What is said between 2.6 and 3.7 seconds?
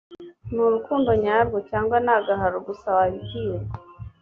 gusa wabibwirwa